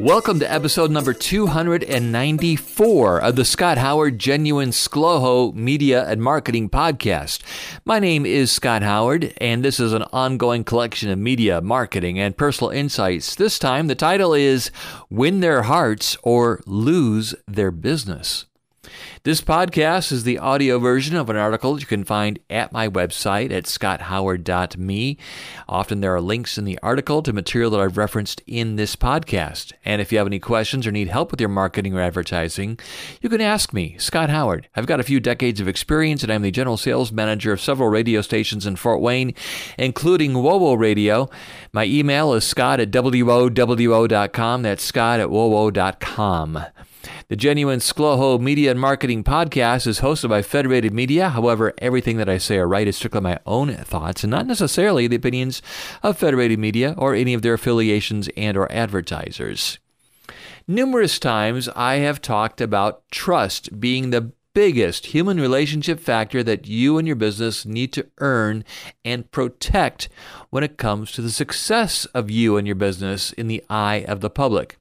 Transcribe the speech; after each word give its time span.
Welcome 0.00 0.40
to 0.40 0.50
episode 0.50 0.90
number 0.90 1.12
294 1.12 3.20
of 3.20 3.36
the 3.36 3.44
Scott 3.44 3.76
Howard 3.76 4.18
Genuine 4.18 4.70
SCLOHO 4.70 5.54
Media 5.54 6.08
and 6.08 6.22
Marketing 6.22 6.70
Podcast. 6.70 7.42
My 7.84 7.98
name 7.98 8.24
is 8.24 8.50
Scott 8.50 8.82
Howard, 8.82 9.34
and 9.42 9.62
this 9.62 9.78
is 9.78 9.92
an 9.92 10.04
ongoing 10.04 10.64
collection 10.64 11.10
of 11.10 11.18
media, 11.18 11.60
marketing, 11.60 12.18
and 12.18 12.34
personal 12.34 12.70
insights. 12.70 13.34
This 13.34 13.58
time, 13.58 13.88
the 13.88 13.94
title 13.94 14.32
is 14.32 14.70
Win 15.10 15.40
Their 15.40 15.64
Hearts 15.64 16.16
or 16.22 16.62
Lose 16.64 17.34
Their 17.46 17.70
Business. 17.70 18.46
This 19.24 19.42
podcast 19.42 20.10
is 20.10 20.24
the 20.24 20.38
audio 20.38 20.78
version 20.78 21.14
of 21.14 21.28
an 21.28 21.36
article 21.36 21.78
you 21.78 21.84
can 21.84 22.02
find 22.02 22.38
at 22.48 22.72
my 22.72 22.88
website 22.88 23.52
at 23.52 23.64
scotthoward.me. 23.64 25.18
Often 25.68 26.00
there 26.00 26.14
are 26.14 26.20
links 26.22 26.56
in 26.56 26.64
the 26.64 26.78
article 26.82 27.22
to 27.22 27.34
material 27.34 27.70
that 27.72 27.80
I've 27.80 27.98
referenced 27.98 28.40
in 28.46 28.76
this 28.76 28.96
podcast. 28.96 29.74
And 29.84 30.00
if 30.00 30.10
you 30.10 30.16
have 30.16 30.26
any 30.26 30.38
questions 30.38 30.86
or 30.86 30.92
need 30.92 31.08
help 31.08 31.30
with 31.30 31.40
your 31.40 31.50
marketing 31.50 31.94
or 31.94 32.00
advertising, 32.00 32.78
you 33.20 33.28
can 33.28 33.42
ask 33.42 33.74
me, 33.74 33.96
Scott 33.98 34.30
Howard. 34.30 34.68
I've 34.74 34.86
got 34.86 35.00
a 35.00 35.04
few 35.04 35.20
decades 35.20 35.60
of 35.60 35.68
experience 35.68 36.22
and 36.22 36.32
I'm 36.32 36.40
the 36.40 36.50
general 36.50 36.78
sales 36.78 37.12
manager 37.12 37.52
of 37.52 37.60
several 37.60 37.90
radio 37.90 38.22
stations 38.22 38.64
in 38.64 38.76
Fort 38.76 39.02
Wayne, 39.02 39.34
including 39.76 40.32
WOWO 40.32 40.78
Radio. 40.78 41.28
My 41.74 41.84
email 41.84 42.32
is 42.32 42.44
scott 42.44 42.80
at 42.80 42.90
WOWO.com. 42.90 44.62
That's 44.62 44.82
scott 44.82 45.20
at 45.20 45.28
WOWO.com. 45.28 46.64
The 47.30 47.36
Genuine 47.36 47.78
SCLOHO 47.78 48.40
Media 48.40 48.72
and 48.72 48.80
Marketing 48.80 49.22
Podcast 49.22 49.86
is 49.86 50.00
hosted 50.00 50.30
by 50.30 50.42
Federated 50.42 50.92
Media. 50.92 51.28
However, 51.28 51.72
everything 51.78 52.16
that 52.16 52.28
I 52.28 52.38
say 52.38 52.56
or 52.56 52.66
write 52.66 52.88
is 52.88 52.96
strictly 52.96 53.20
my 53.20 53.38
own 53.46 53.72
thoughts 53.72 54.24
and 54.24 54.32
not 54.32 54.48
necessarily 54.48 55.06
the 55.06 55.14
opinions 55.14 55.62
of 56.02 56.18
Federated 56.18 56.58
Media 56.58 56.92
or 56.98 57.14
any 57.14 57.32
of 57.32 57.42
their 57.42 57.54
affiliations 57.54 58.28
and 58.36 58.56
or 58.56 58.66
advertisers. 58.72 59.78
Numerous 60.66 61.20
times 61.20 61.68
I 61.76 61.98
have 61.98 62.20
talked 62.20 62.60
about 62.60 63.08
trust 63.12 63.78
being 63.78 64.10
the 64.10 64.32
biggest 64.52 65.06
human 65.06 65.38
relationship 65.38 66.00
factor 66.00 66.42
that 66.42 66.66
you 66.66 66.98
and 66.98 67.06
your 67.06 67.14
business 67.14 67.64
need 67.64 67.92
to 67.92 68.08
earn 68.18 68.64
and 69.04 69.30
protect 69.30 70.08
when 70.50 70.64
it 70.64 70.78
comes 70.78 71.12
to 71.12 71.22
the 71.22 71.30
success 71.30 72.06
of 72.06 72.28
you 72.28 72.56
and 72.56 72.66
your 72.66 72.74
business 72.74 73.32
in 73.34 73.46
the 73.46 73.62
eye 73.70 74.04
of 74.08 74.18
the 74.20 74.30
public. 74.30 74.79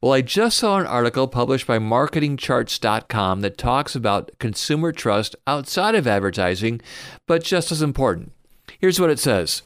Well, 0.00 0.12
I 0.12 0.20
just 0.20 0.58
saw 0.58 0.78
an 0.78 0.86
article 0.86 1.28
published 1.28 1.66
by 1.66 1.78
marketingcharts.com 1.78 3.40
that 3.40 3.58
talks 3.58 3.94
about 3.94 4.30
consumer 4.38 4.92
trust 4.92 5.36
outside 5.46 5.94
of 5.94 6.06
advertising, 6.06 6.80
but 7.26 7.42
just 7.42 7.72
as 7.72 7.82
important. 7.82 8.32
Here's 8.78 9.00
what 9.00 9.10
it 9.10 9.18
says 9.18 9.62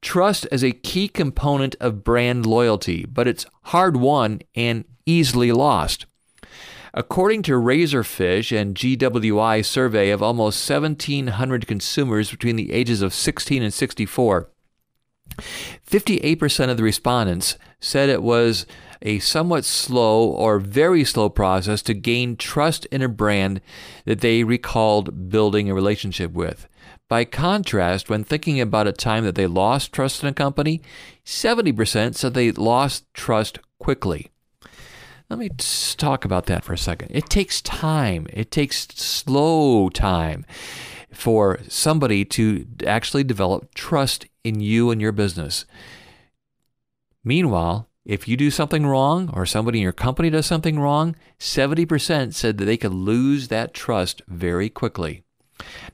Trust 0.00 0.46
is 0.50 0.64
a 0.64 0.72
key 0.72 1.08
component 1.08 1.76
of 1.80 2.02
brand 2.02 2.44
loyalty, 2.44 3.04
but 3.04 3.28
it's 3.28 3.46
hard 3.66 3.96
won 3.96 4.40
and 4.54 4.84
easily 5.06 5.52
lost. 5.52 6.06
According 6.94 7.42
to 7.44 7.52
Razorfish 7.52 8.54
and 8.54 8.74
GWI 8.74 9.64
survey 9.64 10.10
of 10.10 10.22
almost 10.22 10.68
1,700 10.68 11.66
consumers 11.66 12.30
between 12.30 12.56
the 12.56 12.70
ages 12.72 13.00
of 13.00 13.14
16 13.14 13.62
and 13.62 13.72
64, 13.72 14.50
58% 15.88 16.70
of 16.70 16.76
the 16.76 16.82
respondents 16.82 17.56
said 17.80 18.08
it 18.08 18.22
was 18.22 18.66
a 19.02 19.18
somewhat 19.18 19.64
slow 19.64 20.24
or 20.24 20.58
very 20.58 21.04
slow 21.04 21.28
process 21.28 21.82
to 21.82 21.94
gain 21.94 22.36
trust 22.36 22.86
in 22.86 23.02
a 23.02 23.08
brand 23.08 23.60
that 24.04 24.20
they 24.20 24.44
recalled 24.44 25.28
building 25.28 25.68
a 25.68 25.74
relationship 25.74 26.32
with. 26.32 26.68
By 27.08 27.24
contrast, 27.24 28.08
when 28.08 28.24
thinking 28.24 28.60
about 28.60 28.86
a 28.86 28.92
time 28.92 29.24
that 29.24 29.34
they 29.34 29.46
lost 29.46 29.92
trust 29.92 30.22
in 30.22 30.28
a 30.28 30.32
company, 30.32 30.80
70% 31.26 32.14
said 32.14 32.32
they 32.32 32.52
lost 32.52 33.12
trust 33.12 33.58
quickly. 33.78 34.30
Let 35.28 35.38
me 35.38 35.50
talk 35.96 36.24
about 36.24 36.46
that 36.46 36.64
for 36.64 36.72
a 36.72 36.78
second. 36.78 37.10
It 37.10 37.28
takes 37.28 37.60
time, 37.60 38.26
it 38.32 38.50
takes 38.50 38.86
slow 38.94 39.88
time 39.88 40.44
for 41.12 41.60
somebody 41.68 42.24
to 42.24 42.66
actually 42.86 43.24
develop 43.24 43.74
trust 43.74 44.26
in 44.44 44.60
you 44.60 44.90
and 44.90 45.00
your 45.00 45.12
business. 45.12 45.64
Meanwhile, 47.24 47.88
if 48.04 48.26
you 48.26 48.36
do 48.36 48.50
something 48.50 48.84
wrong 48.84 49.30
or 49.32 49.46
somebody 49.46 49.78
in 49.78 49.82
your 49.84 49.92
company 49.92 50.28
does 50.28 50.46
something 50.46 50.78
wrong, 50.78 51.14
70% 51.38 52.34
said 52.34 52.58
that 52.58 52.64
they 52.64 52.76
could 52.76 52.92
lose 52.92 53.48
that 53.48 53.74
trust 53.74 54.22
very 54.26 54.68
quickly. 54.68 55.22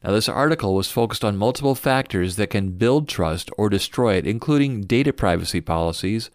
Now, 0.02 0.12
this 0.12 0.28
article 0.28 0.74
was 0.74 0.90
focused 0.90 1.24
on 1.24 1.36
multiple 1.36 1.74
factors 1.74 2.36
that 2.36 2.48
can 2.50 2.70
build 2.78 3.08
trust 3.08 3.50
or 3.58 3.68
destroy 3.68 4.14
it, 4.14 4.26
including 4.26 4.82
data 4.82 5.12
privacy 5.12 5.60
policies, 5.60 6.30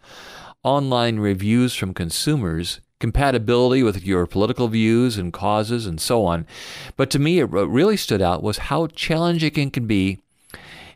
online 0.62 1.18
reviews 1.18 1.74
from 1.74 1.96
consumers, 1.96 2.80
compatibility 3.04 3.84
with 3.84 4.02
your 4.06 4.26
political 4.26 4.70
views 4.70 5.18
and 5.18 5.34
causes, 5.34 5.86
and 5.86 6.00
so 6.00 6.24
on. 6.24 6.48
But 6.96 7.10
to 7.10 7.20
me, 7.20 7.44
what 7.44 7.68
really 7.68 7.98
stood 7.98 8.22
out 8.22 8.42
was 8.42 8.70
how 8.70 8.88
challenging 8.88 9.52
it 9.54 9.74
can 9.74 9.88
be 9.88 10.20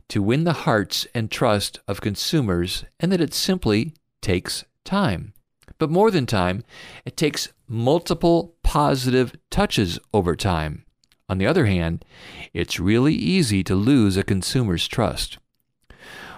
to 0.07 0.23
win 0.23 0.45
the 0.45 0.53
hearts 0.63 1.05
and 1.13 1.29
trust 1.29 1.81
of 1.85 1.99
consumers, 1.99 2.85
and 2.97 3.11
that 3.11 3.19
it 3.19 3.33
simply 3.33 3.91
takes 4.21 4.63
time. 4.85 5.33
But 5.79 5.89
more 5.89 6.09
than 6.09 6.25
time, 6.25 6.63
it 7.03 7.17
takes 7.17 7.49
multiple 7.67 8.55
positive 8.63 9.35
touches 9.49 9.99
over 10.13 10.33
time. 10.33 10.85
On 11.27 11.39
the 11.39 11.45
other 11.45 11.65
hand, 11.65 12.05
it's 12.53 12.79
really 12.79 13.15
easy 13.15 13.65
to 13.65 13.75
lose 13.75 14.15
a 14.15 14.23
consumer's 14.23 14.87
trust. 14.87 15.39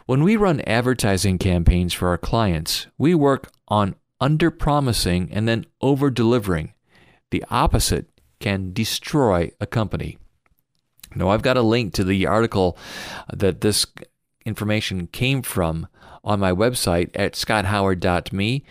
When 0.08 0.24
we 0.24 0.36
run 0.36 0.62
advertising 0.62 1.38
campaigns 1.38 1.94
for 1.94 2.08
our 2.08 2.18
clients, 2.18 2.88
we 2.98 3.14
work 3.14 3.52
on 3.68 3.94
under 4.20 4.52
promising 4.52 5.30
and 5.32 5.48
then 5.48 5.66
over 5.82 6.10
delivering. 6.10 6.74
The 7.32 7.44
opposite 7.50 8.10
can 8.40 8.74
destroy 8.74 9.52
a 9.60 9.68
company. 9.68 10.18
Now, 11.16 11.30
I've 11.30 11.42
got 11.42 11.58
a 11.58 11.62
link 11.62 11.94
to 11.94 12.04
the 12.04 12.26
article 12.28 12.78
that 13.34 13.62
this 13.62 13.86
information 14.46 15.08
came 15.08 15.42
from 15.42 15.88
on 16.24 16.40
my 16.40 16.52
website 16.52 17.10
at 17.16 17.34
scotthoward.me. 17.34 18.64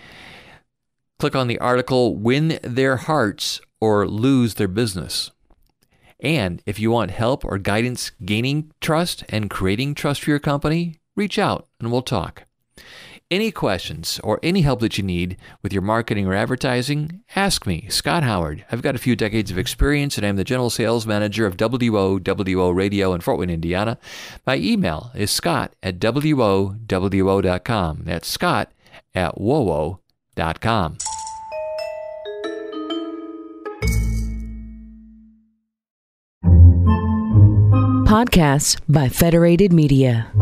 Click 1.18 1.34
on 1.34 1.48
the 1.48 1.58
article 1.58 2.16
Win 2.16 2.60
Their 2.62 2.96
Hearts 2.96 3.60
or 3.80 4.06
Lose 4.06 4.54
Their 4.54 4.68
Business. 4.68 5.30
And 6.20 6.62
if 6.66 6.78
you 6.78 6.90
want 6.90 7.12
help 7.12 7.44
or 7.44 7.58
guidance 7.58 8.10
gaining 8.24 8.72
trust 8.80 9.24
and 9.28 9.50
creating 9.50 9.94
trust 9.94 10.22
for 10.22 10.30
your 10.30 10.38
company, 10.38 11.00
reach 11.16 11.38
out 11.38 11.66
and 11.80 11.90
we'll 11.92 12.02
talk. 12.02 12.44
Any 13.30 13.50
questions 13.50 14.18
or 14.24 14.40
any 14.42 14.62
help 14.62 14.80
that 14.80 14.96
you 14.96 15.04
need 15.04 15.36
with 15.62 15.70
your 15.70 15.82
marketing 15.82 16.26
or 16.26 16.32
advertising, 16.32 17.22
ask 17.36 17.66
me, 17.66 17.86
Scott 17.90 18.22
Howard. 18.22 18.64
I've 18.72 18.80
got 18.80 18.94
a 18.94 18.98
few 18.98 19.14
decades 19.14 19.50
of 19.50 19.58
experience 19.58 20.16
and 20.16 20.26
I'm 20.26 20.36
the 20.36 20.44
general 20.44 20.70
sales 20.70 21.06
manager 21.06 21.44
of 21.44 21.58
WOWO 21.58 22.74
Radio 22.74 23.12
in 23.12 23.20
Fort 23.20 23.38
Wayne, 23.38 23.50
Indiana. 23.50 23.98
My 24.46 24.56
email 24.56 25.10
is 25.14 25.30
scott 25.30 25.74
at 25.82 25.98
WOWO.com. 25.98 26.78
That's 28.04 28.28
scott 28.28 28.72
at 29.14 29.34
WOWO.com. 29.34 30.96
Podcasts 38.06 38.80
by 38.88 39.10
Federated 39.10 39.70
Media. 39.74 40.32